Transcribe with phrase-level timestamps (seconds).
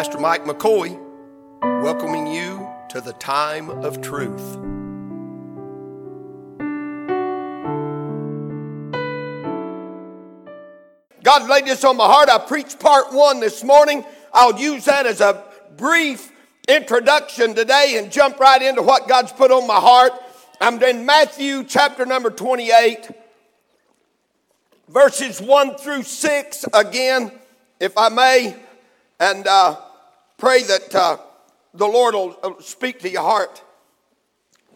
[0.00, 0.98] Pastor Mike McCoy,
[1.82, 4.56] welcoming you to the time of truth.
[11.22, 12.30] God laid this on my heart.
[12.30, 14.02] I preached part one this morning.
[14.32, 15.44] I'll use that as a
[15.76, 16.32] brief
[16.66, 20.12] introduction today and jump right into what God's put on my heart.
[20.62, 23.10] I'm in Matthew chapter number 28,
[24.88, 27.32] verses 1 through 6 again,
[27.78, 28.56] if I may,
[29.18, 29.76] and uh,
[30.40, 31.18] pray that uh,
[31.74, 33.62] the Lord will uh, speak to your heart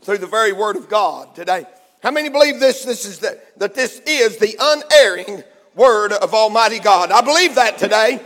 [0.02, 1.64] through the very word of God today.
[2.02, 2.84] How many believe this?
[2.84, 5.42] This is the, that this is the unerring
[5.74, 7.10] word of Almighty God.
[7.10, 8.20] I believe that today.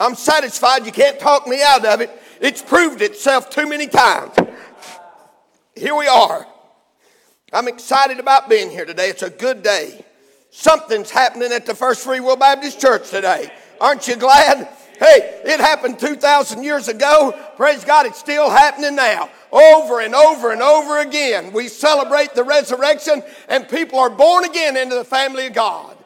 [0.00, 0.84] I'm satisfied.
[0.84, 2.10] You can't talk me out of it.
[2.40, 4.34] It's proved itself too many times.
[5.76, 6.46] Here we are.
[7.52, 9.10] I'm excited about being here today.
[9.10, 10.04] It's a good day.
[10.50, 13.52] Something's happening at the First Free Will Baptist Church today.
[13.80, 14.68] Aren't you glad?
[15.00, 17.34] Hey, it happened 2,000 years ago.
[17.56, 19.30] Praise God, it's still happening now.
[19.50, 21.54] Over and over and over again.
[21.54, 25.96] We celebrate the resurrection, and people are born again into the family of God.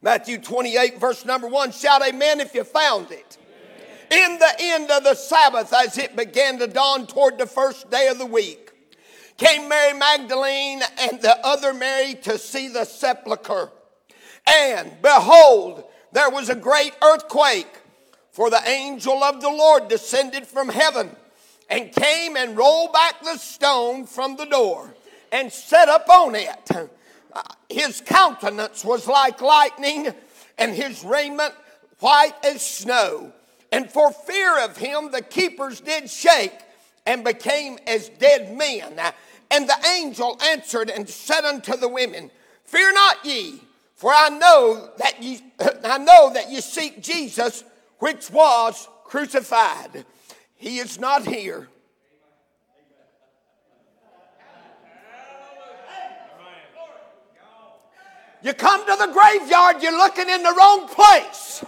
[0.00, 3.36] Matthew 28, verse number 1 Shout amen if you found it
[4.10, 8.08] in the end of the Sabbath, as it began to dawn toward the first day
[8.08, 8.70] of the week,
[9.36, 13.70] came Mary Magdalene and the other Mary to see the sepulchre.
[14.46, 17.68] And behold, there was a great earthquake,
[18.30, 21.10] for the angel of the Lord descended from heaven
[21.68, 24.94] and came and rolled back the stone from the door
[25.32, 26.70] and set up on it.
[27.32, 30.12] Uh, his countenance was like lightning,
[30.58, 31.54] and his raiment
[32.00, 33.32] white as snow.
[33.72, 36.58] And for fear of him, the keepers did shake
[37.06, 39.00] and became as dead men.
[39.50, 42.30] And the angel answered and said unto the women,
[42.64, 43.60] Fear not ye,
[44.00, 45.42] for I know that ye
[45.84, 47.64] I know that ye seek Jesus,
[47.98, 50.06] which was crucified.
[50.56, 51.68] He is not here.
[58.42, 61.62] You come to the graveyard, you're looking in the wrong place.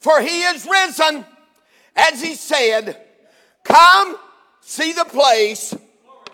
[0.00, 1.24] For he is risen,
[1.94, 3.00] as he said,
[3.62, 4.16] Come,
[4.60, 5.76] see the place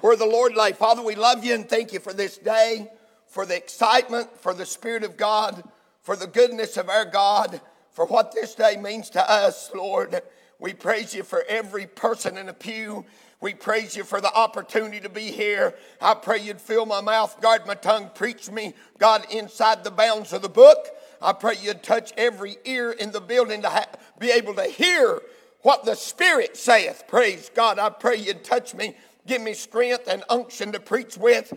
[0.01, 0.73] where the Lord lay.
[0.73, 2.91] Father, we love you and thank you for this day,
[3.31, 5.63] for the excitement, for the Spirit of God,
[6.03, 7.61] for the goodness of our God,
[7.93, 10.21] for what this day means to us, Lord.
[10.59, 13.07] We praise you for every person in the pew.
[13.41, 15.75] We praise you for the opportunity to be here.
[16.01, 20.33] I pray you'd fill my mouth, guard my tongue, preach me, God, inside the bounds
[20.33, 20.89] of the book.
[21.23, 23.87] I pray you'd touch every ear in the building to ha-
[24.19, 25.21] be able to hear
[25.63, 27.05] what the Spirit saith.
[27.09, 27.79] Praise God.
[27.79, 28.97] I pray you'd touch me,
[29.27, 31.53] give me strength and unction to preach with.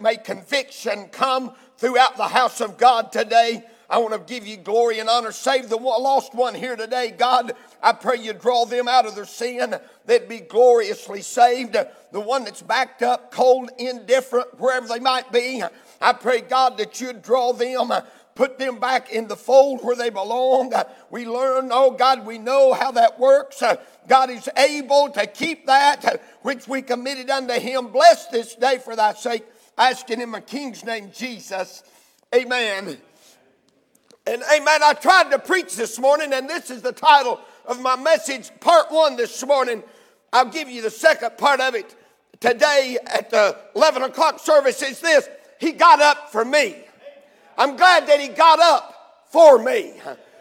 [0.00, 3.64] May conviction come throughout the house of God today.
[3.90, 5.30] I want to give you glory and honor.
[5.30, 7.52] Save the lost one here today, God.
[7.82, 9.74] I pray you draw them out of their sin.
[10.06, 11.76] They'd be gloriously saved.
[12.10, 15.62] The one that's backed up, cold, indifferent, wherever they might be.
[16.00, 17.92] I pray, God, that you'd draw them
[18.34, 20.72] put them back in the fold where they belong.
[20.72, 23.62] Uh, we learn, oh God, we know how that works.
[23.62, 23.76] Uh,
[24.08, 27.88] God is able to keep that uh, which we committed unto Him.
[27.88, 29.44] Bless this day for thy sake,
[29.78, 31.82] asking in my King's name, Jesus.
[32.34, 32.98] Amen.
[34.26, 34.80] And amen.
[34.82, 38.90] I tried to preach this morning, and this is the title of my message, part
[38.90, 39.82] one this morning.
[40.32, 41.94] I'll give you the second part of it
[42.40, 44.82] today at the 11 o'clock service.
[44.82, 45.28] Is this
[45.60, 46.84] He got up for me.
[47.56, 49.94] I'm glad that he got up for me.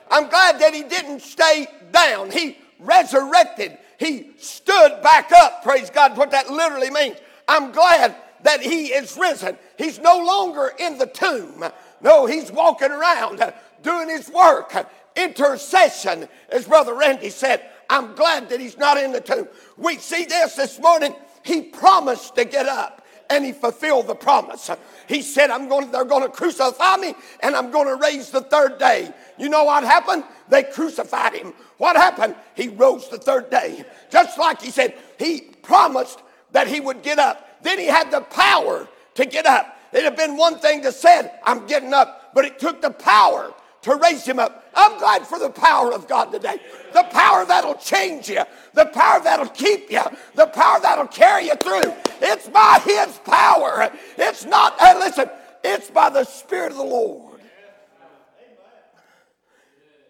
[0.09, 2.31] I'm glad that he didn't stay down.
[2.31, 3.78] He resurrected.
[4.00, 5.63] He stood back up.
[5.63, 7.18] Praise God, what that literally means.
[7.47, 9.57] I'm glad that he is risen.
[9.78, 11.63] He's no longer in the tomb.
[12.02, 13.41] No, he's walking around
[13.81, 14.73] doing his work.
[15.16, 17.69] Intercession, as Brother Randy said.
[17.90, 19.47] I'm glad that he's not in the tomb.
[19.78, 21.13] We see this this morning.
[21.44, 24.70] He promised to get up and he fulfilled the promise.
[25.08, 28.41] He said, I'm going, they're going to crucify me and I'm going to raise the
[28.41, 29.14] third day.
[29.37, 30.23] You know what happened?
[30.49, 31.53] They crucified him.
[31.78, 32.35] What happened?
[32.55, 33.85] He rose the third day.
[34.09, 36.20] Just like he said, he promised
[36.52, 37.64] that he would get up.
[37.64, 39.78] Then he had the power to get up.
[39.91, 43.53] It had been one thing to say, I'm getting up, but it took the power
[43.84, 44.66] to raise him up.
[44.74, 46.58] I'm glad for the power of God today.
[46.94, 48.44] The power that'll change you,
[48.74, 50.02] the power that'll keep you,
[50.35, 51.94] the power that'll carry you through.
[52.22, 53.91] It's by His power.
[54.18, 55.30] It's not, hey, listen,
[55.64, 57.40] it's by the Spirit of the Lord.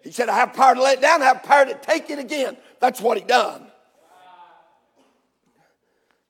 [0.03, 2.19] He said, I have power to let it down, I have power to take it
[2.19, 2.57] again.
[2.79, 3.67] That's what He done.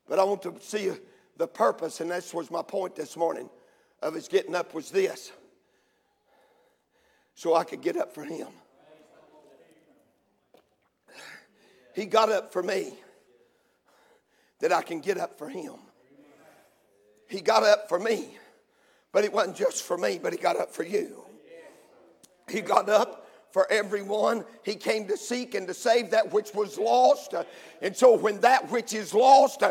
[0.07, 0.91] But I want to see
[1.37, 3.49] the purpose, and this was my point this morning
[4.01, 5.31] of his getting up was this
[7.35, 8.47] so I could get up for him.
[11.95, 12.93] He got up for me
[14.59, 15.75] that I can get up for him.
[17.27, 18.37] He got up for me,
[19.11, 21.23] but it wasn't just for me, but he got up for you.
[22.49, 23.22] He got up
[23.53, 24.43] for everyone.
[24.63, 27.35] He came to seek and to save that which was lost.
[27.81, 29.61] And so when that which is lost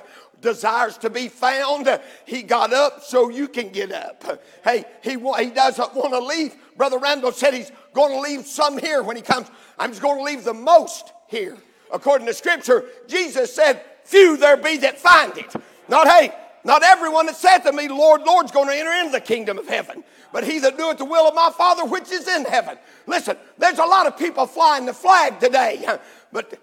[0.40, 4.40] desires to be found, he got up so you can get up.
[4.64, 6.54] Hey, he, he doesn't want to leave.
[6.76, 9.48] Brother Randall said he's going to leave some here when he comes.
[9.78, 11.56] I'm just going to leave the most here.
[11.92, 15.52] According to Scripture, Jesus said, Few there be that find it.
[15.88, 16.32] Not, hey,
[16.64, 19.68] not everyone that saith to me, Lord, Lord's going to enter into the kingdom of
[19.68, 22.78] heaven, but he that doeth the will of my Father which is in heaven.
[23.06, 25.84] Listen, there's a lot of people flying the flag today,
[26.32, 26.58] but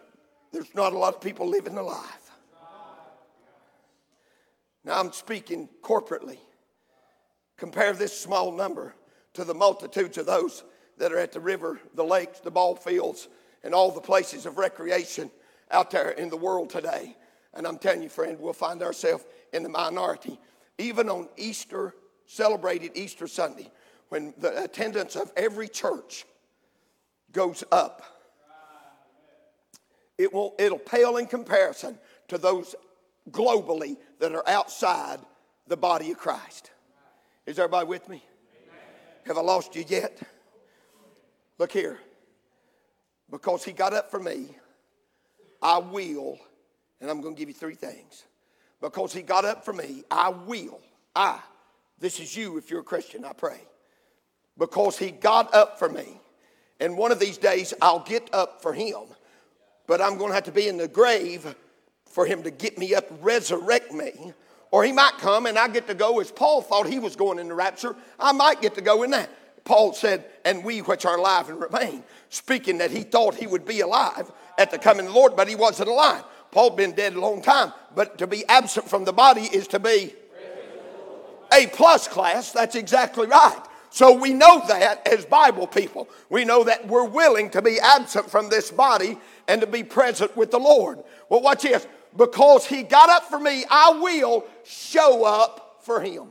[0.51, 2.31] there's not a lot of people living the life.
[4.85, 6.37] Now I'm speaking corporately.
[7.57, 8.95] Compare this small number
[9.33, 10.63] to the multitudes of those
[10.97, 13.27] that are at the river, the lakes, the ball fields,
[13.63, 15.29] and all the places of recreation
[15.71, 17.15] out there in the world today.
[17.53, 20.39] And I'm telling you, friend, we'll find ourselves in the minority.
[20.77, 21.93] Even on Easter,
[22.25, 23.71] celebrated Easter Sunday,
[24.09, 26.25] when the attendance of every church
[27.31, 28.03] goes up,
[30.17, 31.97] it will, it'll pale in comparison
[32.27, 32.75] to those
[33.31, 35.19] globally that are outside
[35.67, 36.71] the body of Christ.
[37.45, 38.23] Is everybody with me?
[39.25, 40.19] Have I lost you yet?
[41.57, 41.99] Look here.
[43.29, 44.55] Because he got up for me,
[45.61, 46.37] I will,
[46.99, 48.25] and I'm going to give you three things.
[48.81, 50.79] Because he got up for me, I will.
[51.15, 51.39] I,
[51.99, 53.61] this is you if you're a Christian, I pray.
[54.57, 56.21] Because he got up for me.
[56.79, 59.03] And one of these days I'll get up for him.
[59.87, 61.55] But I'm going to have to be in the grave
[62.05, 64.33] for him to get me up, resurrect me.
[64.71, 67.39] Or he might come and I get to go as Paul thought he was going
[67.39, 67.95] in the rapture.
[68.19, 69.29] I might get to go in that.
[69.65, 73.65] Paul said, and we which are alive and remain, speaking that he thought he would
[73.65, 76.23] be alive at the coming of the Lord, but he wasn't alive.
[76.51, 79.79] Paul been dead a long time, but to be absent from the body is to
[79.79, 80.13] be
[81.53, 82.51] a plus class.
[82.51, 83.61] That's exactly right.
[83.91, 86.09] So we know that as Bible people.
[86.29, 89.17] We know that we're willing to be absent from this body
[89.47, 90.99] and to be present with the Lord.
[91.27, 91.87] Well, watch this.
[92.15, 96.27] Because he got up for me, I will show up for him.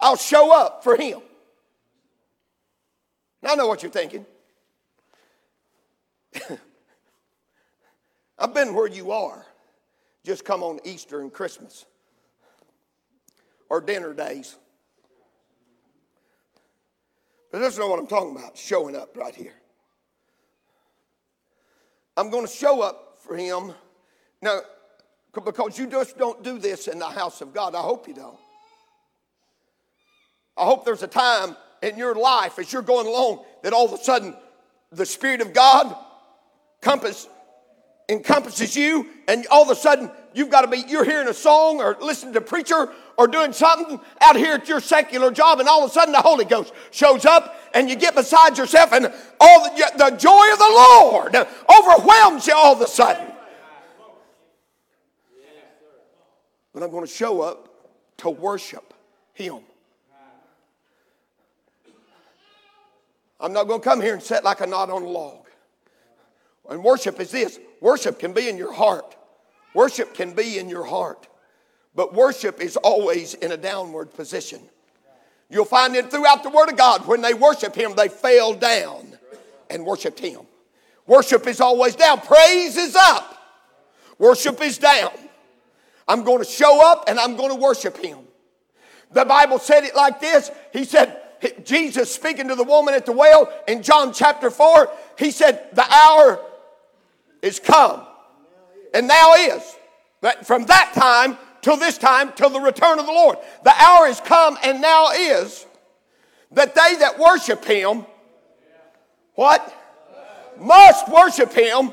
[0.00, 1.20] I'll show up for him.
[3.42, 4.26] Now I know what you're thinking.
[8.38, 9.44] I've been where you are.
[10.24, 11.84] Just come on Easter and Christmas
[13.68, 14.56] or dinner days.
[17.52, 19.54] But that's not what I'm talking about, showing up right here.
[22.16, 23.72] I'm going to show up for him.
[24.42, 24.60] Now,
[25.32, 27.74] because you just don't do this in the house of God.
[27.74, 28.38] I hope you don't.
[30.56, 33.92] I hope there's a time in your life as you're going along that all of
[33.92, 34.36] a sudden
[34.92, 35.96] the Spirit of God
[36.80, 37.28] compass,
[38.08, 41.80] encompasses you, and all of a sudden you've got to be, you're hearing a song
[41.80, 45.68] or listening to a preacher or doing something out here at your secular job, and
[45.68, 49.12] all of a sudden the Holy Ghost shows up and you get beside yourself, and
[49.40, 51.36] all the, the joy of the Lord
[51.78, 53.26] overwhelms you all of a sudden.
[56.72, 57.68] But I'm going to show up
[58.18, 58.94] to worship
[59.32, 59.60] Him.
[63.40, 65.43] I'm not going to come here and sit like a knot on a log.
[66.68, 69.16] And worship is this worship can be in your heart.
[69.74, 71.26] Worship can be in your heart.
[71.94, 74.60] But worship is always in a downward position.
[75.50, 77.06] You'll find it throughout the Word of God.
[77.06, 79.18] When they worship Him, they fell down
[79.70, 80.40] and worshiped Him.
[81.06, 82.20] Worship is always down.
[82.20, 83.38] Praise is up.
[84.18, 85.12] Worship is down.
[86.08, 88.18] I'm going to show up and I'm going to worship Him.
[89.12, 91.20] The Bible said it like this He said,
[91.64, 95.84] Jesus speaking to the woman at the well in John chapter 4, he said, The
[95.84, 96.40] hour
[97.44, 98.00] is come.
[98.92, 99.76] And now is.
[100.20, 103.36] But From that time till this time, till the return of the Lord.
[103.62, 105.66] The hour is come and now is
[106.52, 108.06] that they that worship him,
[109.34, 109.74] what?
[110.58, 111.92] Must worship him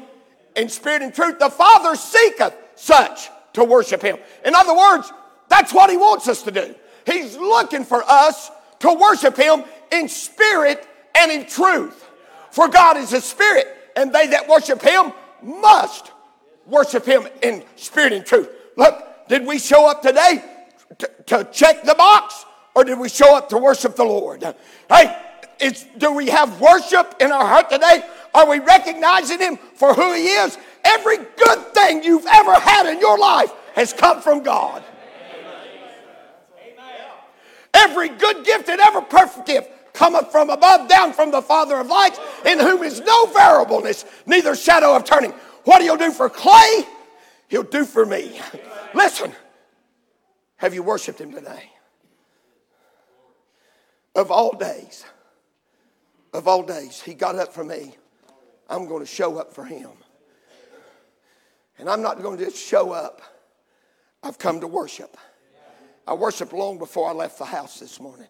[0.56, 1.40] in spirit and truth.
[1.40, 4.18] The Father seeketh such to worship him.
[4.46, 5.12] In other words,
[5.50, 6.76] that's what he wants us to do.
[7.06, 12.08] He's looking for us to worship him in spirit and in truth.
[12.52, 15.14] For God is a spirit, and they that worship him
[15.44, 16.12] must
[16.66, 18.50] worship him in spirit and truth.
[18.76, 20.44] Look, did we show up today
[21.00, 22.46] to, to check the box,
[22.76, 24.44] or did we show up to worship the Lord?
[24.90, 25.18] Hey,
[25.98, 28.04] do we have worship in our heart today?
[28.34, 30.58] Are we recognizing him for who he is?
[30.84, 34.84] Every good thing you've ever had in your life has come from God.
[37.74, 41.88] Every good gift and every perfect gift cometh from above, down from the Father of
[41.88, 45.32] lights, in whom is no variableness, neither shadow of turning.
[45.64, 46.86] What he'll do for Clay,
[47.48, 48.40] he'll do for me.
[48.94, 49.32] Listen,
[50.58, 51.72] have you worshiped him today?
[54.16, 55.06] Of all days,
[56.34, 57.96] of all days, he got up for me.
[58.70, 59.90] I'm going to show up for him.
[61.78, 63.22] And I'm not going to just show up.
[64.24, 65.18] I've come to worship.
[66.08, 68.28] I worshiped long before I left the house this morning.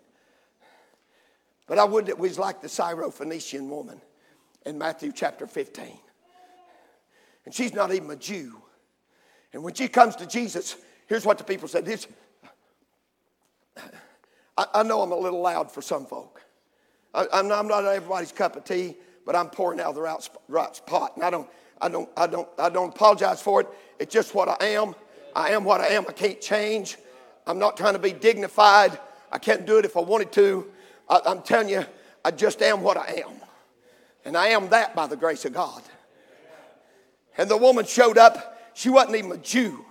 [1.71, 4.01] But I would that we was like the Syrophoenician woman
[4.65, 5.97] in Matthew chapter 15.
[7.45, 8.61] And she's not even a Jew.
[9.53, 10.75] And when she comes to Jesus,
[11.07, 11.85] here's what the people said.
[11.85, 12.07] This,
[14.57, 16.41] I, I know I'm a little loud for some folk.
[17.13, 20.29] I, am not, I'm not everybody's cup of tea, but I'm pouring out the right,
[20.49, 20.77] right.
[21.15, 21.49] And I don't,
[21.79, 23.69] I, don't, I, don't, I don't apologize for it.
[23.97, 24.93] It's just what I am.
[25.33, 26.03] I am what I am.
[26.09, 26.97] I can't change.
[27.47, 28.99] I'm not trying to be dignified.
[29.31, 30.69] I can't do it if I wanted to.
[31.11, 31.85] I, I'm telling you,
[32.25, 33.33] I just am what I am.
[34.25, 35.81] And I am that by the grace of God.
[37.37, 38.57] And the woman showed up.
[38.73, 39.85] She wasn't even a Jew.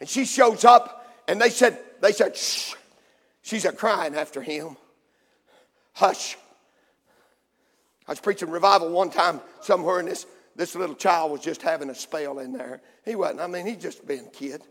[0.00, 2.74] And she shows up, and they said, they said, shh.
[3.42, 4.76] She's a crying after him.
[5.92, 6.36] Hush.
[8.08, 10.26] I was preaching revival one time somewhere, and this,
[10.56, 12.80] this little child was just having a spell in there.
[13.04, 13.40] He wasn't.
[13.40, 14.62] I mean, he's just being a kid.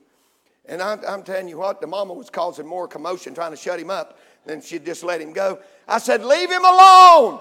[0.66, 3.80] And I'm, I'm, telling you what, the mama was causing more commotion trying to shut
[3.80, 5.60] him up than she'd just let him go.
[5.88, 7.40] I said, Leave him alone.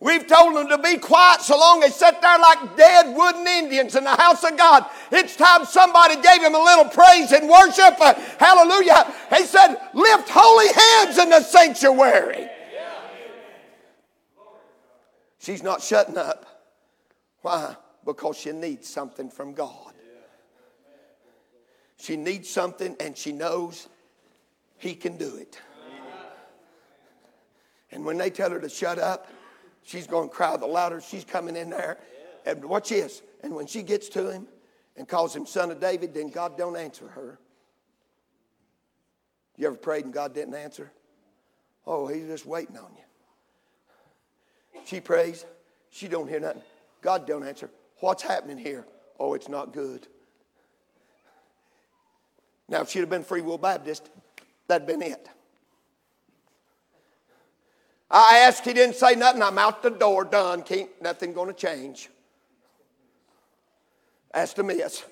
[0.00, 3.96] We've told them to be quiet so long they sit there like dead wooden Indians
[3.96, 4.84] in the house of God.
[5.10, 7.98] It's time somebody gave him a little praise and worship.
[7.98, 9.10] Uh, hallelujah.
[9.34, 12.48] He said, Lift holy hands in the sanctuary.
[15.38, 16.44] She's not shutting up.
[17.40, 17.74] Why?
[18.04, 19.93] Because she needs something from God.
[22.04, 23.88] She needs something and she knows
[24.76, 25.58] He can do it.
[27.90, 29.26] And when they tell her to shut up,
[29.84, 31.00] she's going to cry the louder.
[31.00, 31.96] She's coming in there.
[32.44, 33.22] And watch this.
[33.42, 34.46] And when she gets to him
[34.98, 37.38] and calls him son of David, then God don't answer her.
[39.56, 40.92] You ever prayed and God didn't answer?
[41.86, 44.80] Oh, he's just waiting on you.
[44.84, 45.46] She prays.
[45.88, 46.62] She don't hear nothing.
[47.00, 47.70] God don't answer.
[48.00, 48.84] What's happening here?
[49.18, 50.06] Oh, it's not good.
[52.68, 54.08] Now, if she'd have been Free Will Baptist,
[54.66, 55.28] that'd been it.
[58.10, 59.42] I asked, he didn't say nothing.
[59.42, 60.62] I'm out the door, done.
[60.62, 62.08] Can't, nothing going to change.
[64.32, 65.04] Asked a miss.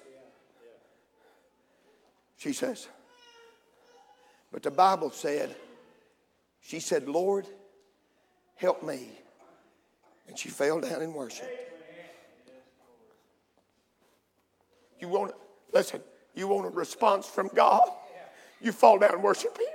[2.37, 2.88] She says,
[4.50, 5.54] but the Bible said,
[6.61, 7.47] she said, Lord,
[8.56, 9.09] help me.
[10.28, 11.49] And she fell down and worshiped.
[15.00, 15.32] You want
[15.73, 16.00] listen,
[16.34, 17.82] you want a response from God?
[18.60, 19.66] You fall down and worship Him.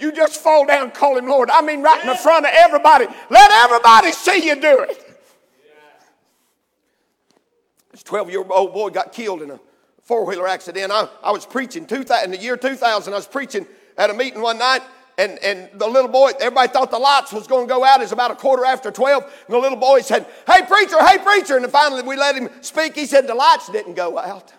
[0.00, 1.48] You just fall down and call Him Lord.
[1.50, 3.06] I mean, right in the front of everybody.
[3.30, 5.08] Let everybody see you do it.
[7.92, 9.60] This 12 year old boy got killed in a
[10.02, 10.90] four wheeler accident.
[10.90, 13.12] I, I was preaching two in the year 2000.
[13.12, 14.82] I was preaching at a meeting one night,
[15.18, 18.00] and, and the little boy, everybody thought the lights was going to go out.
[18.00, 19.22] It's about a quarter after 12.
[19.22, 21.56] And the little boy said, Hey, preacher, hey, preacher.
[21.56, 22.96] And finally we let him speak.
[22.96, 24.52] He said, The lights didn't go out.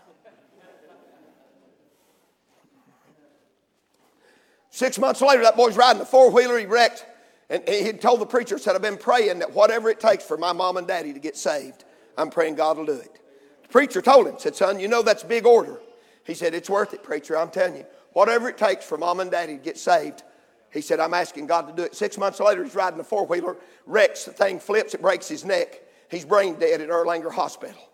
[4.74, 6.58] Six months later, that boy's riding a four wheeler.
[6.58, 7.06] He wrecked.
[7.48, 10.52] And he told the preacher, said, I've been praying that whatever it takes for my
[10.52, 11.86] mom and daddy to get saved,
[12.18, 13.20] I'm praying God will do it.
[13.62, 15.80] The preacher told him, said, Son, you know that's big order.
[16.24, 17.38] He said, It's worth it, preacher.
[17.38, 17.86] I'm telling you.
[18.14, 20.24] Whatever it takes for mom and daddy to get saved,
[20.72, 21.94] he said, I'm asking God to do it.
[21.94, 25.46] Six months later, he's riding a four wheeler, wrecks, the thing flips, it breaks his
[25.46, 25.84] neck.
[26.10, 27.90] He's brain dead at Erlanger Hospital.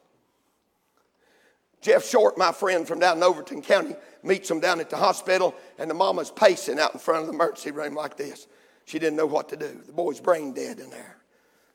[1.82, 5.56] Jeff Short, my friend from down in Overton County, meets him down at the hospital,
[5.78, 8.48] and the mama's pacing out in front of the emergency room like this.
[8.86, 9.82] She didn't know what to do.
[9.86, 11.18] The boy's brain dead in there.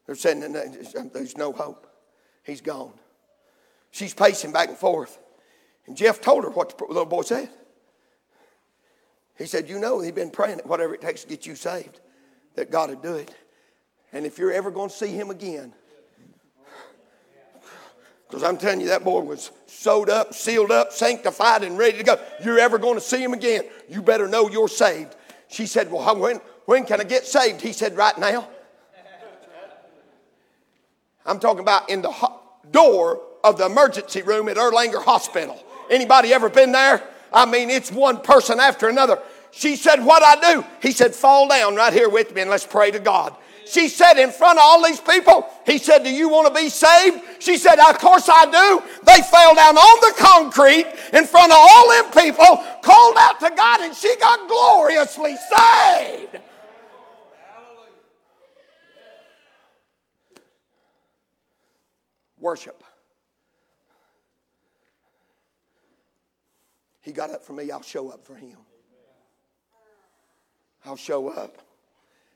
[0.06, 1.87] They're saying um, there's no hope.
[2.42, 2.92] He's gone.
[3.90, 5.18] She's pacing back and forth.
[5.87, 7.49] And Jeff told her what the little boy said.
[9.38, 12.00] He said, You know, he'd been praying that whatever it takes to get you saved,
[12.56, 13.34] that God would do it.
[14.12, 15.73] And if you're ever going to see him again,
[18.35, 22.03] because I'm telling you, that boy was sewed up, sealed up, sanctified, and ready to
[22.03, 22.19] go.
[22.43, 25.14] You're ever going to see him again, you better know you're saved.
[25.47, 27.61] She said, Well, when, when can I get saved?
[27.61, 28.49] He said, Right now.
[31.25, 32.41] I'm talking about in the ho-
[32.73, 35.64] door of the emergency room at Erlanger Hospital.
[35.88, 37.03] Anybody ever been there?
[37.33, 39.21] I mean, it's one person after another.
[39.53, 40.64] She said, What I do?
[40.83, 43.37] He said, Fall down right here with me and let's pray to God.
[43.66, 46.68] She said in front of all these people, he said, Do you want to be
[46.68, 47.23] saved?
[47.38, 48.83] She said, Of course I do.
[49.04, 53.50] They fell down on the concrete in front of all them people, called out to
[53.56, 56.38] God, and she got gloriously saved.
[62.38, 62.85] Worship.
[67.00, 68.56] He got up for me, I'll show up for him.
[70.87, 71.63] I'll show up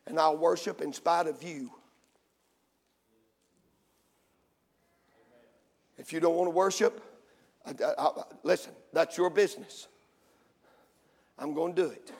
[0.08, 1.70] and I'll worship in spite of you.
[5.98, 7.02] If you don't want to worship,
[7.66, 9.86] I, I, I, listen, that's your business.
[11.38, 12.10] I'm going to do it.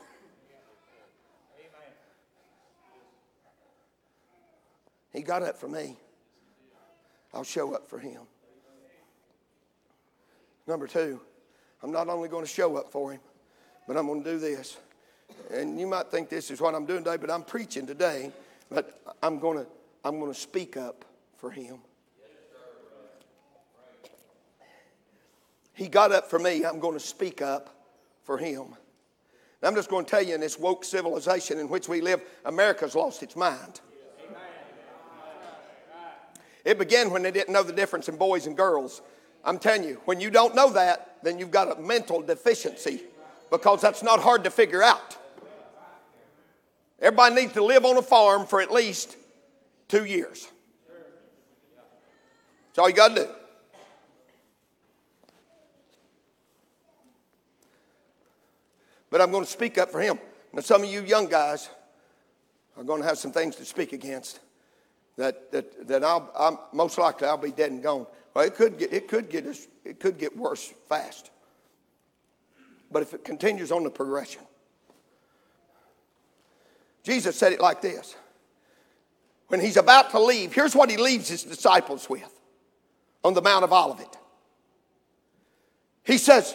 [5.12, 5.96] He got up for me.
[7.32, 8.20] I'll show up for him.
[10.66, 11.20] Number two,
[11.82, 13.20] I'm not only going to show up for him,
[13.86, 14.76] but I'm going to do this.
[15.50, 18.32] And you might think this is what I'm doing today, but I'm preaching today,
[18.70, 19.66] but I'm going to,
[20.04, 21.04] I'm to speak up
[21.36, 21.78] for him.
[25.72, 27.74] He got up for me, I'm going to speak up
[28.24, 28.74] for him.
[29.62, 32.94] I'm just going to tell you in this woke civilization in which we live, America's
[32.94, 33.80] lost its mind.
[36.64, 39.00] It began when they didn't know the difference in boys and girls.
[39.44, 43.02] I'm telling you, when you don't know that, then you've got a mental deficiency
[43.50, 45.17] because that's not hard to figure out.
[47.00, 49.16] Everybody needs to live on a farm for at least
[49.86, 50.48] two years.
[52.68, 53.28] That's all you got to do.
[59.10, 60.18] But I'm going to speak up for him.
[60.52, 61.70] Now, some of you young guys
[62.76, 64.40] are going to have some things to speak against
[65.16, 68.06] that, that, that I'll, I'm, most likely I'll be dead and gone.
[68.34, 69.46] Well, it could get, it could get,
[69.84, 71.30] it could get worse fast.
[72.90, 74.42] But if it continues on the progression,
[77.08, 78.14] Jesus said it like this.
[79.46, 82.30] When he's about to leave, here's what he leaves his disciples with
[83.24, 84.14] on the Mount of Olivet.
[86.04, 86.54] He says,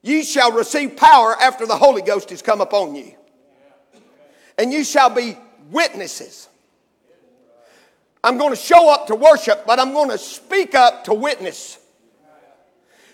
[0.00, 3.14] Ye shall receive power after the Holy Ghost is come upon you.
[4.56, 5.36] And you shall be
[5.70, 6.48] witnesses.
[8.24, 11.78] I'm going to show up to worship, but I'm going to speak up to witness.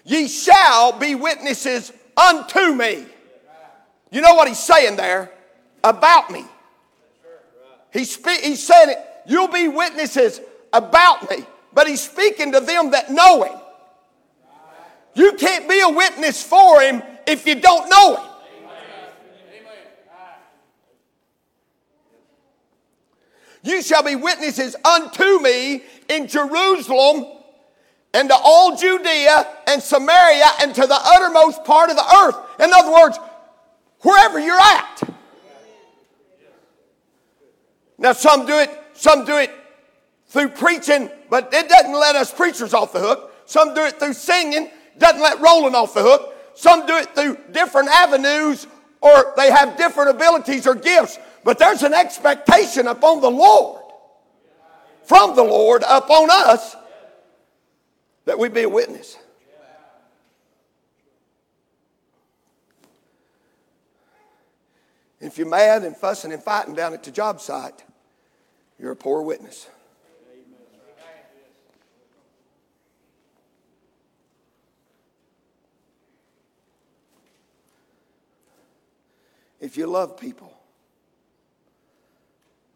[0.05, 3.07] Ye shall be witnesses unto me.
[4.13, 5.33] You know what he's saying there?
[5.85, 6.45] About me.
[7.93, 10.41] He's, spe- saying it, you'll be witnesses
[10.73, 11.45] about me.
[11.73, 13.59] But he's speaking to them that know him.
[15.15, 18.31] You can't be a witness for him if you don't know him.
[23.63, 27.27] You shall be witnesses unto me in Jerusalem
[28.13, 32.37] and to all Judea and Samaria and to the uttermost part of the earth.
[32.61, 33.19] In other words,
[34.01, 35.14] wherever you're at.
[37.99, 39.51] Now, some do it, some do it
[40.29, 43.33] through preaching, but it doesn't let us preachers off the hook.
[43.47, 46.35] Some do it through singing, doesn't let rolling off the hook.
[46.55, 48.67] Some do it through different avenues
[49.05, 51.19] or they have different abilities or gifts.
[51.45, 53.83] But there's an expectation upon the Lord,
[55.05, 56.75] from the Lord upon us,
[58.25, 59.19] that we be a witness.
[65.25, 67.83] If you're mad and fussing and fighting down at the job site,
[68.79, 69.67] you're a poor witness.
[79.61, 80.55] If you love people,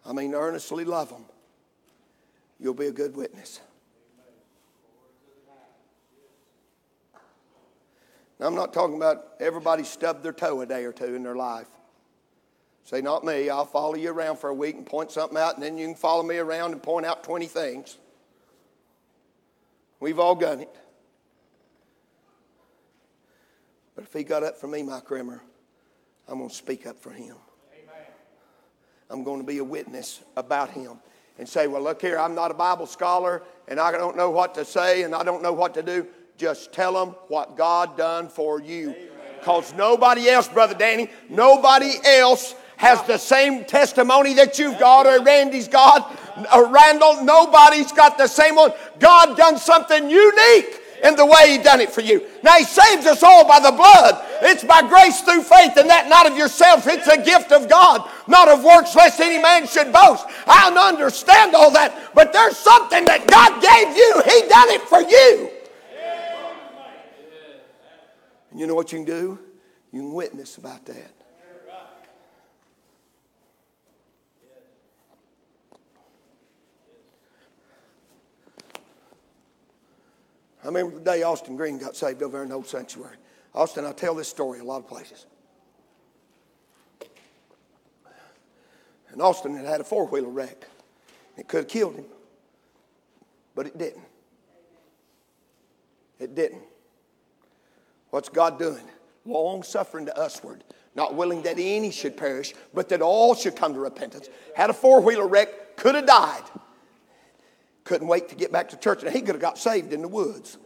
[0.07, 1.27] I mean, earnestly love them,
[2.59, 3.61] you'll be a good witness.
[8.41, 11.37] Now, I'm not talking about everybody stubbed their toe a day or two in their
[11.37, 11.69] life.
[12.89, 13.51] Say, not me.
[13.51, 15.95] I'll follow you around for a week and point something out, and then you can
[15.95, 17.99] follow me around and point out 20 things.
[20.01, 20.75] We've all done it.
[23.95, 25.43] But if he got up for me, Mike Rimmer,
[26.27, 27.37] I'm going to speak up for him.
[27.75, 28.07] Amen.
[29.11, 30.99] I'm going to be a witness about him
[31.39, 34.55] and say, well, look here, I'm not a Bible scholar, and I don't know what
[34.55, 36.07] to say, and I don't know what to do.
[36.39, 38.95] Just tell them what God done for you.
[39.39, 45.23] Because nobody else, Brother Danny, nobody else has the same testimony that you've got or
[45.23, 46.17] Randy's got
[46.55, 47.25] or Randall.
[47.25, 48.73] Nobody's got the same one.
[49.01, 52.25] God done something unique in the way he done it for you.
[52.43, 54.25] Now he saves us all by the blood.
[54.43, 56.87] It's by grace through faith and that not of yourself.
[56.87, 60.27] It's a gift of God, not of works lest any man should boast.
[60.47, 64.23] I don't understand all that, but there's something that God gave you.
[64.25, 65.51] He done it for you.
[68.53, 69.39] And you know what you can do?
[69.93, 71.18] You can witness about that.
[80.63, 83.17] I remember the day Austin Green got saved over in the old sanctuary.
[83.55, 85.27] Austin, I tell this story a lot of places.
[89.11, 90.67] And Austin had had a four wheeler wreck.
[91.37, 92.05] It could have killed him,
[93.55, 94.05] but it didn't.
[96.19, 96.63] It didn't.
[98.11, 98.85] What's God doing?
[99.25, 103.75] Long suffering to usward, not willing that any should perish, but that all should come
[103.75, 104.29] to repentance.
[104.57, 106.43] Had a four wheeler wreck, could have died.
[107.89, 109.03] Couldn't wait to get back to church.
[109.03, 110.59] Now, he could have got saved in the woods,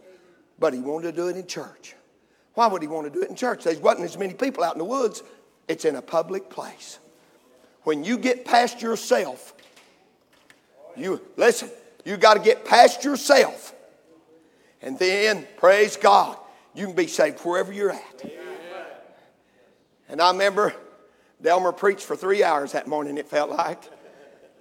[0.59, 1.95] but he wanted to do it in church.
[2.53, 3.63] Why would he want to do it in church?
[3.63, 5.23] There wasn't as many people out in the woods.
[5.69, 6.99] It's in a public place.
[7.83, 9.53] When you get past yourself,
[10.97, 11.69] you listen,
[12.03, 13.73] you got to get past yourself.
[14.81, 16.37] And then, praise God,
[16.75, 18.31] you can be saved wherever you're at.
[20.09, 20.73] And I remember
[21.41, 23.81] Delmer preached for three hours that morning, it felt like.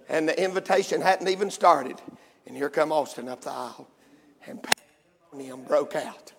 [0.09, 2.01] And the invitation hadn't even started.
[2.47, 3.89] And here come Austin up the aisle.
[4.47, 6.33] And pandemonium broke out.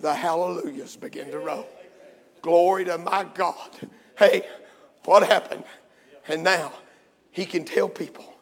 [0.00, 1.66] The hallelujahs began to roll.
[2.42, 3.70] Glory to my God.
[4.18, 4.46] Hey,
[5.04, 5.64] what happened?
[6.28, 6.72] And now
[7.30, 8.34] he can tell people,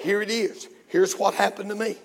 [0.00, 0.68] here it is.
[0.88, 1.96] Here's what happened to me.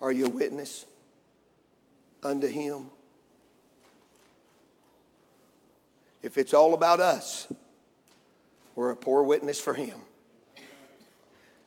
[0.00, 0.86] Are you a witness
[2.22, 2.86] unto him?
[6.22, 7.46] If it's all about us,
[8.74, 9.98] we're a poor witness for him.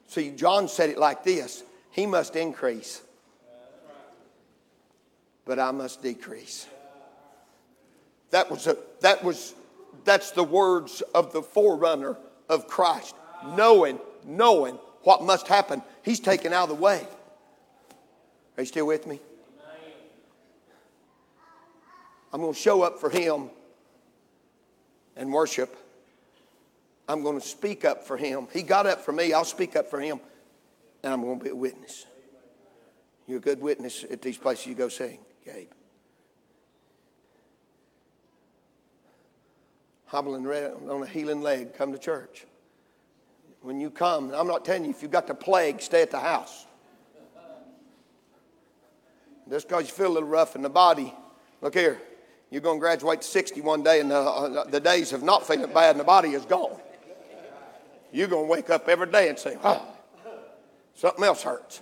[0.08, 3.02] See, John said it like this He must increase,
[5.46, 6.68] but I must decrease.
[8.32, 9.54] That was, a, that was,
[10.06, 12.18] that's the words of the forerunner
[12.50, 13.16] of Christ.
[13.56, 15.84] Knowing, knowing what must happen.
[16.02, 17.06] He's taken out of the way.
[18.58, 19.20] Are you still with me?
[22.32, 23.52] I'm going to show up for him
[25.16, 25.78] and worship.
[27.08, 28.48] I'm going to speak up for him.
[28.54, 29.34] He got up for me.
[29.34, 30.20] I'll speak up for him.
[31.04, 32.06] And I'm going to be a witness.
[33.28, 35.70] You're a good witness at these places you go sing, Gabe.
[40.06, 42.46] Hobbling on a healing leg, come to church.
[43.62, 46.20] When you come, I'm not telling you if you've got the plague, stay at the
[46.20, 46.68] house.
[49.50, 51.14] Just because you feel a little rough in the body,
[51.62, 52.00] look here,
[52.50, 55.48] you're going to graduate to 60 one day, and the, uh, the days of not
[55.48, 56.80] feeling bad in the body is gone.
[58.14, 59.84] You're going to wake up every day and say, oh,
[60.94, 61.82] something else hurts.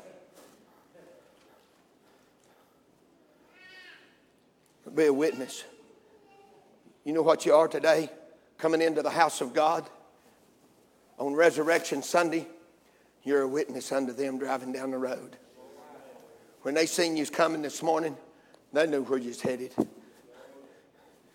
[4.96, 5.66] Be a witness.
[7.04, 8.10] You know what you are today?
[8.58, 9.90] Coming into the house of God
[11.18, 12.48] on Resurrection Sunday,
[13.24, 15.36] you're a witness unto them driving down the road.
[16.62, 18.16] When they seen you coming this morning,
[18.72, 19.74] they knew where you was headed.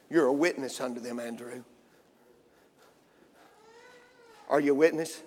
[0.09, 1.65] You're a witness unto them, Andrew.
[4.49, 5.23] Are you a witness?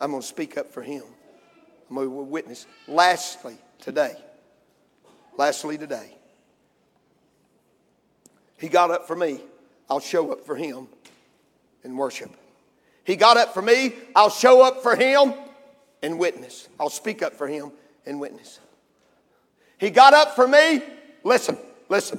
[0.00, 1.02] I'm going to speak up for him.
[1.90, 2.66] I'm going to witness.
[2.86, 4.14] Lastly, today.
[5.36, 6.14] Lastly, today.
[8.58, 9.40] He got up for me.
[9.90, 10.88] I'll show up for him
[11.84, 12.30] in worship.
[13.04, 13.94] He got up for me.
[14.14, 15.32] I'll show up for him
[16.02, 16.68] and witness.
[16.78, 17.72] I'll speak up for him
[18.04, 18.60] and witness.
[19.78, 20.82] He got up for me.
[21.24, 21.56] Listen,
[21.88, 22.18] listen.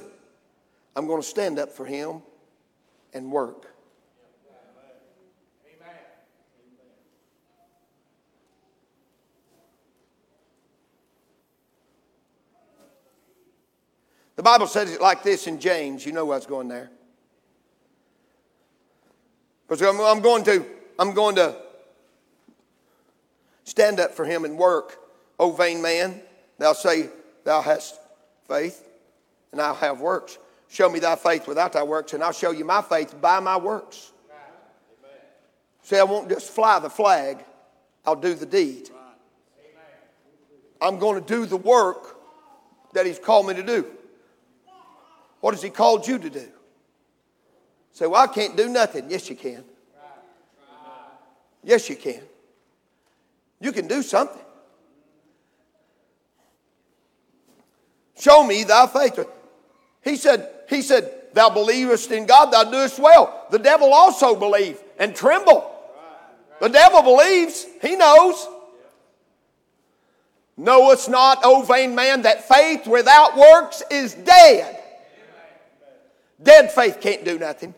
[1.00, 2.20] I'm going to stand up for him
[3.14, 3.74] and work.
[14.36, 16.04] The Bible says it like this in James.
[16.04, 16.90] You know what's going there.
[19.66, 20.66] Because I'm going to
[20.98, 21.56] I'm going to
[23.64, 24.98] stand up for him and work.
[25.38, 26.20] O vain man,
[26.58, 27.08] thou say
[27.44, 27.98] thou hast
[28.46, 28.86] faith,
[29.52, 30.36] and I'll have works.
[30.70, 33.56] Show me thy faith without thy works, and I'll show you my faith by my
[33.56, 34.12] works.
[35.82, 37.44] See, I won't just fly the flag,
[38.06, 38.88] I'll do the deed.
[40.80, 42.16] I'm going to do the work
[42.92, 43.84] that He's called me to do.
[45.40, 46.48] What has He called you to do?
[47.92, 49.10] Say, well, I can't do nothing.
[49.10, 49.64] Yes, you can.
[51.64, 52.22] Yes, you can.
[53.60, 54.40] You can do something.
[58.16, 59.18] Show me thy faith.
[60.02, 63.46] He said, he said, Thou believest in God, thou doest well.
[63.50, 65.70] The devil also believe and tremble.
[66.60, 68.46] The devil believes, he knows.
[70.56, 74.78] Knowest not, O vain man, that faith without works is dead.
[76.42, 77.74] Dead faith can't do nothing.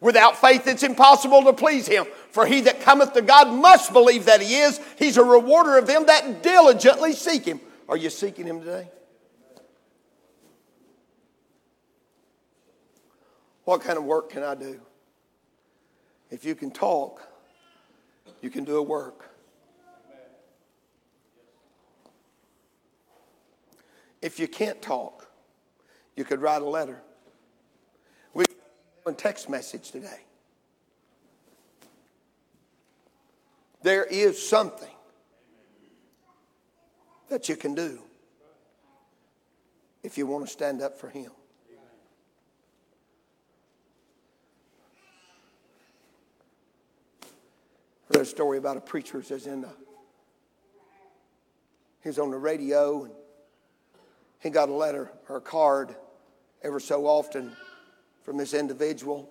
[0.00, 2.06] Without faith, it's impossible to please him.
[2.30, 4.80] For he that cometh to God must believe that he is.
[4.98, 7.60] He's a rewarder of them that diligently seek him.
[7.88, 8.88] Are you seeking him today?
[13.64, 14.80] What kind of work can I do?
[16.30, 17.22] If you can talk,
[18.40, 19.28] you can do a work.
[24.20, 25.28] If you can't talk,
[26.16, 27.00] you could write a letter.
[28.34, 28.44] We
[29.04, 30.20] a text message today.
[33.82, 34.94] There is something
[37.28, 37.98] that you can do
[40.02, 41.30] if you want to stand up for Him.
[48.22, 49.68] A story about a preacher who says in the,
[52.02, 53.12] he was on the radio and
[54.40, 55.94] he got a letter or a card
[56.62, 57.52] ever so often
[58.22, 59.28] from this individual.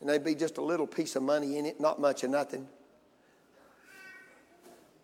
[0.00, 2.66] And they'd be just a little piece of money in it, not much of nothing.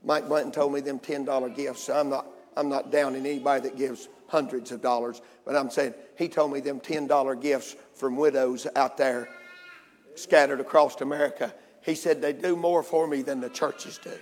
[0.04, 1.84] Mike Button told me them $10 gifts.
[1.84, 5.94] So I'm not, I'm not downing anybody that gives hundreds of dollars, but I'm saying
[6.16, 9.28] he told me them $10 gifts from widows out there
[10.14, 11.54] scattered across America.
[11.82, 14.12] He said they do more for me than the churches do.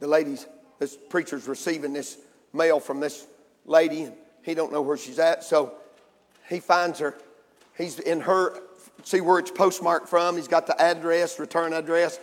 [0.00, 0.46] The ladies,
[0.78, 2.18] this preacher's receiving this
[2.52, 3.26] mail from this
[3.64, 5.74] lady, and he don't know where she's at, so
[6.48, 7.16] he finds her.
[7.76, 8.60] He's in her,
[9.02, 10.36] see where it's postmarked from.
[10.36, 12.20] He's got the address, return address.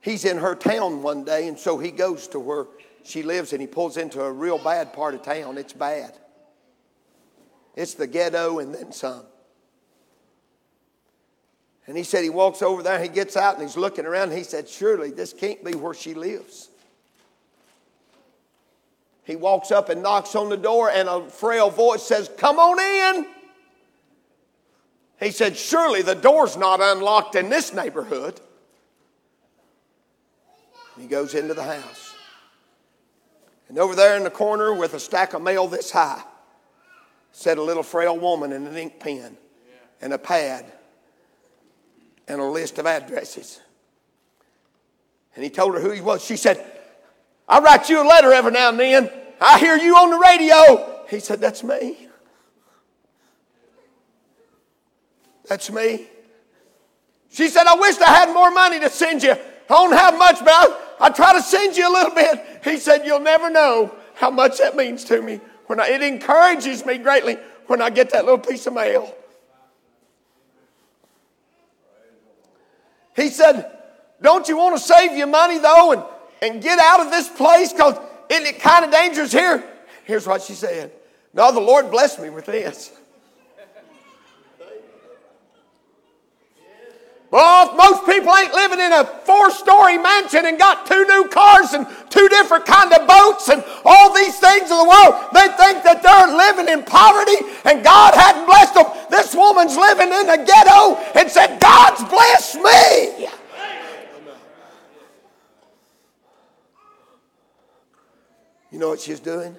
[0.00, 2.66] He's in her town one day, and so he goes to where
[3.04, 5.56] she lives, and he pulls into a real bad part of town.
[5.56, 6.18] It's bad.
[7.76, 9.24] It's the ghetto and then some.
[11.86, 14.30] And he said he walks over there, he gets out, and he's looking around.
[14.30, 16.70] And he said, Surely this can't be where she lives.
[19.24, 22.80] He walks up and knocks on the door, and a frail voice says, Come on
[22.80, 23.26] in.
[25.20, 28.40] He said, Surely the door's not unlocked in this neighborhood.
[30.98, 32.14] He goes into the house.
[33.68, 36.22] And over there in the corner with a stack of mail this high
[37.34, 39.36] sat a little frail woman in an ink pen
[40.00, 40.64] and a pad
[42.28, 43.60] and a list of addresses.
[45.34, 46.24] And he told her who he was.
[46.24, 46.64] She said,
[47.48, 49.10] I write you a letter every now and then.
[49.40, 51.04] I hear you on the radio.
[51.10, 52.06] He said, That's me.
[55.48, 56.06] That's me.
[57.30, 59.32] She said, I wish I had more money to send you.
[59.32, 59.36] I
[59.68, 62.60] don't have much, but I, I try to send you a little bit.
[62.62, 65.40] He said, You'll never know how much that means to me.
[65.66, 69.14] When I, it encourages me greatly when I get that little piece of mail.
[73.16, 73.70] He said,
[74.20, 76.02] Don't you want to save your money though and,
[76.42, 77.72] and get out of this place?
[77.72, 77.98] Because
[78.28, 79.64] isn't it kind of dangerous here?
[80.04, 80.92] Here's what she said.
[81.32, 82.92] No, the Lord blessed me with this.
[87.34, 91.84] Well, most people ain't living in a four-story mansion and got two new cars and
[92.08, 95.98] two different kind of boats and all these things in the world, they think that
[96.00, 98.86] they're living in poverty and God hadn't blessed them.
[99.10, 103.26] This woman's living in a ghetto and said, God's blessed me.
[108.70, 109.56] You know what she's doing?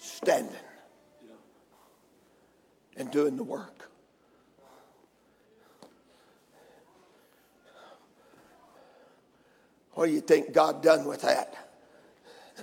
[0.00, 0.52] Standing
[2.96, 3.75] and doing the work.
[9.96, 11.54] What do you think God done with that?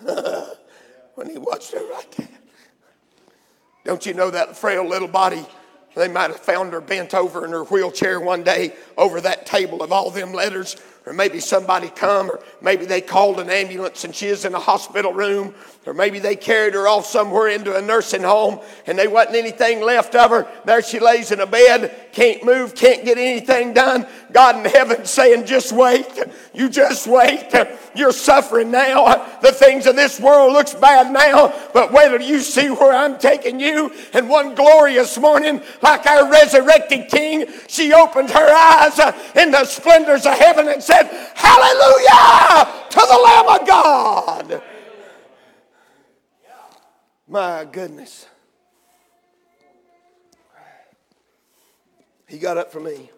[1.15, 2.27] when he watched her right there.
[3.85, 5.43] Don't you know that frail little body?
[5.95, 9.81] They might have found her bent over in her wheelchair one day over that table
[9.81, 10.75] of all them letters
[11.07, 14.59] or maybe somebody come, or maybe they called an ambulance and she is in a
[14.59, 19.09] hospital room, or maybe they carried her off somewhere into a nursing home and there
[19.09, 20.47] wasn't anything left of her.
[20.63, 24.07] There she lays in a bed, can't move, can't get anything done.
[24.31, 26.07] God in heaven saying, just wait.
[26.53, 27.51] You just wait.
[27.95, 29.39] You're suffering now.
[29.41, 33.17] The things of this world looks bad now, but wait till you see where I'm
[33.17, 33.91] taking you.
[34.13, 38.99] And one glorious morning, like our resurrected King, she opened her eyes
[39.35, 41.03] in the splendors of heaven and said,
[41.35, 44.63] Hallelujah to the Lamb of God.
[47.33, 48.27] My goodness.
[52.27, 53.09] He got up for me.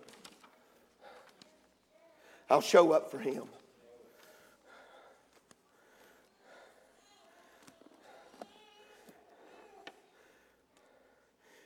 [2.50, 3.44] I'll show up for him.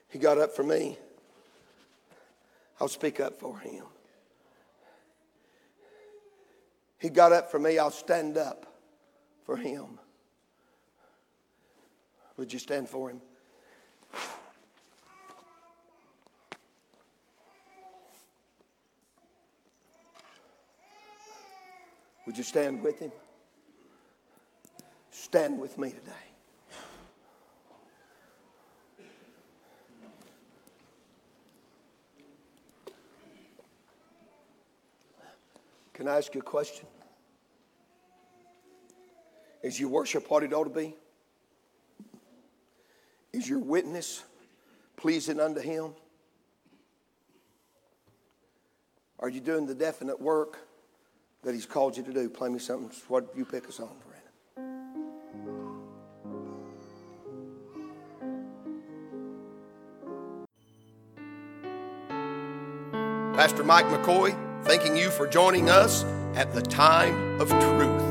[0.07, 0.97] He got up for me.
[2.81, 3.83] I'll speak up for him.
[6.97, 8.65] He got up for me, I'll stand up
[9.45, 9.98] for him.
[12.39, 13.19] Would you stand for him?
[22.25, 23.11] Would you stand with him?
[25.11, 26.13] Stand with me today.
[35.91, 36.85] Can I ask you a question?
[39.61, 40.95] Is your worship what it ought to be?
[43.39, 44.25] Is your witness
[44.97, 45.93] pleasing unto Him?
[49.17, 50.57] Are you doing the definite work
[51.43, 52.29] that He's called you to do?
[52.29, 52.91] Play me something.
[53.07, 54.17] What you pick a song, friend.
[63.35, 66.03] Pastor Mike McCoy, thanking you for joining us
[66.35, 68.08] at the time of truth.